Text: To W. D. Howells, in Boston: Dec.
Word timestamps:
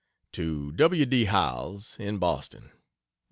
To 0.31 0.71
W. 0.71 1.05
D. 1.05 1.25
Howells, 1.25 1.95
in 1.99 2.17
Boston: 2.17 2.69
Dec. 2.73 2.81